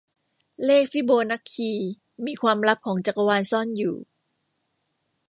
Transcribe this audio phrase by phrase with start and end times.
[0.63, 1.71] เลขฟิโบนัคคี
[2.25, 3.95] มีความลับของจักรวาลซ่อนอยู่